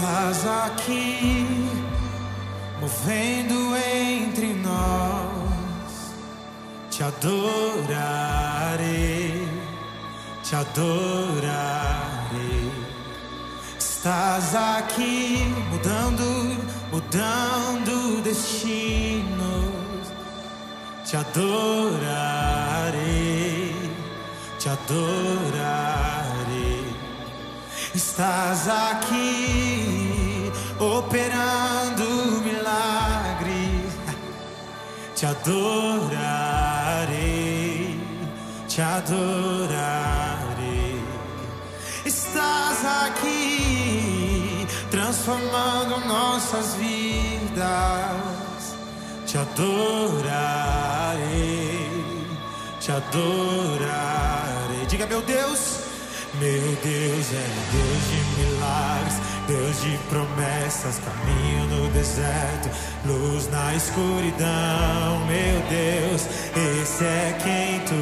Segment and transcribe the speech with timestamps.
[0.00, 1.68] Estás aqui,
[2.80, 6.14] movendo entre nós.
[6.90, 7.86] Te adorarei,
[10.42, 11.50] te adorarei.
[13.78, 16.56] Estás aqui, mudando,
[16.90, 19.68] mudando destinos.
[21.04, 21.76] Te adorarei,
[24.58, 26.00] te adorarei.
[27.94, 29.89] Estás aqui
[30.80, 33.92] operando milagres.
[35.14, 36.00] Te adorarei,
[38.66, 40.10] te adorarei.
[42.06, 48.16] Estás aqui transformando nossas vidas.
[49.26, 50.30] Te adorarei,
[52.80, 54.86] te adorarei.
[54.88, 55.90] Diga, meu Deus.
[56.38, 59.16] Meu Deus é Deus de milagres,
[59.50, 62.70] Deus de promessas, caminho no deserto,
[63.04, 65.26] luz na escuridão.
[65.26, 66.22] Meu Deus,
[66.54, 67.96] esse é quem tu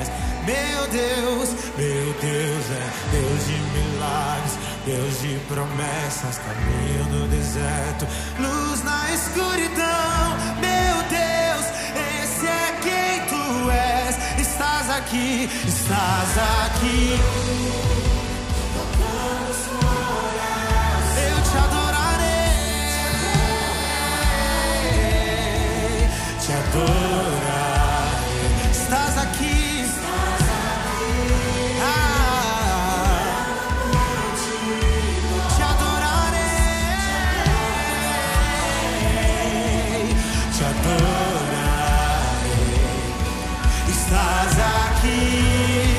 [0.00, 0.10] és.
[0.44, 8.08] Meu Deus, meu Deus é Deus de milagres, Deus de promessas, caminho no deserto,
[8.40, 10.36] luz na escuridão.
[10.58, 11.66] Meu Deus,
[12.20, 14.40] esse é quem tu és.
[14.40, 17.43] Estás aqui, estás aqui.
[40.80, 42.64] Adorarei.
[43.88, 45.93] Estás aqui,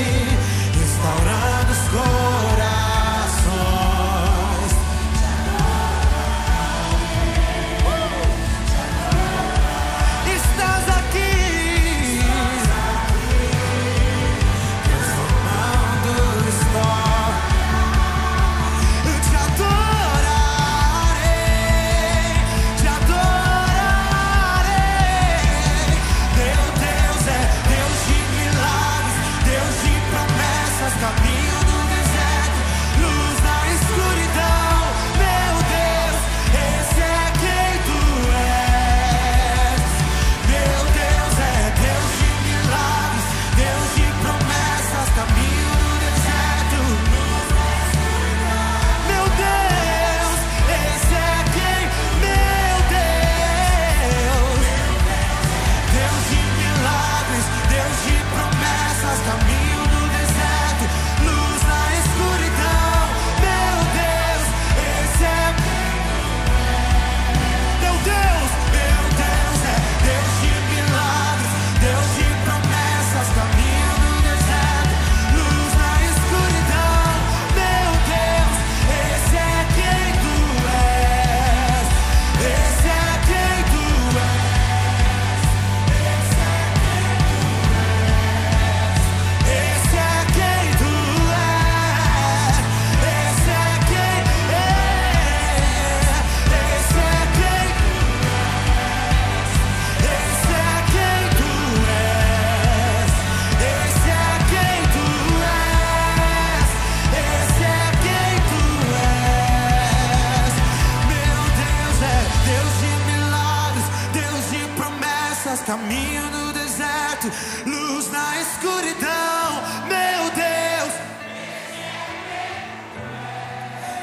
[117.66, 119.64] luz na escuridão.
[119.88, 120.94] Meu Deus.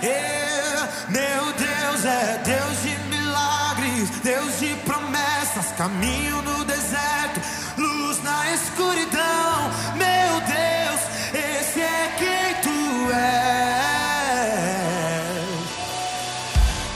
[0.03, 7.41] É, meu Deus é Deus de milagres, Deus de promessas, caminho no deserto,
[7.79, 9.71] luz na escuridão.
[9.95, 11.01] Meu Deus,
[11.33, 13.53] esse é quem tu és.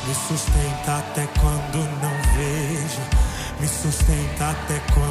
[0.07, 3.03] Me sustenta até quando não vejo.
[3.61, 5.06] Me sustenta até quando.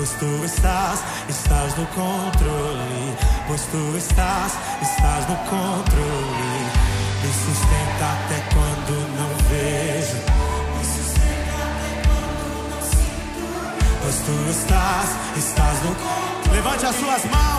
[0.00, 3.16] Pois tu estás, estás no controle.
[3.46, 6.70] Pois tu estás, estás no controle.
[7.20, 10.16] Me sustenta até quando não vejo.
[10.78, 13.44] Me sustenta até quando não sinto.
[14.00, 16.56] Pois tu estás, estás no controle.
[16.56, 17.49] Levante as suas mãos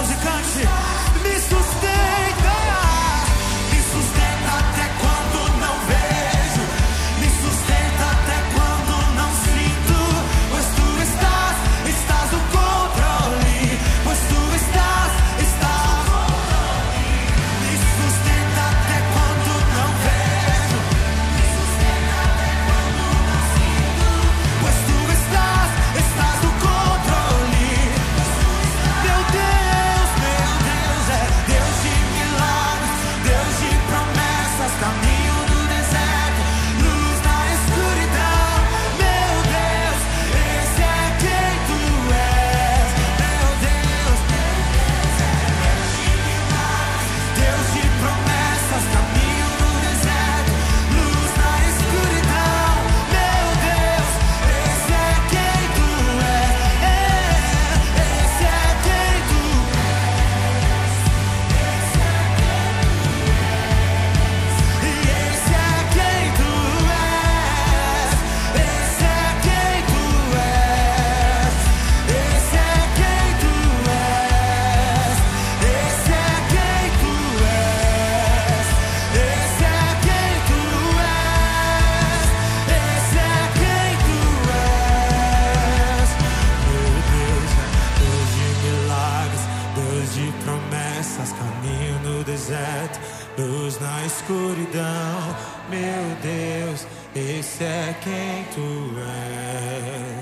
[90.32, 93.00] de promessas, caminho no deserto,
[93.38, 95.36] luz na escuridão.
[95.70, 98.96] Meu Deus, esse é quem tu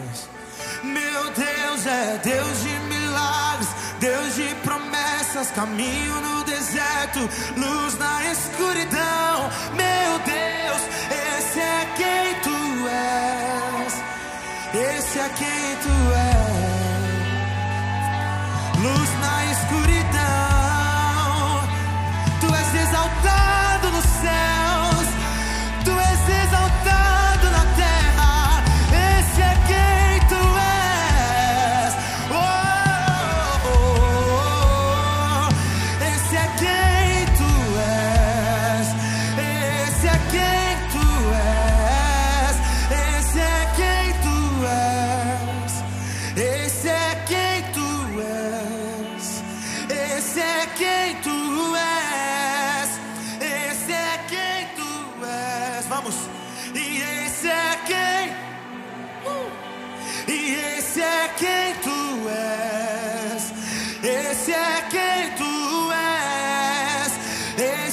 [0.09, 0.29] és.
[0.83, 3.69] Meu Deus é Deus de milagres,
[3.99, 7.19] Deus de promessas, caminho no deserto,
[7.57, 9.49] luz na escuridão.
[9.75, 10.81] Meu Deus,
[11.37, 13.93] esse é quem tu és.
[14.73, 16.88] Esse é quem tu és.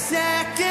[0.09, 0.66] second.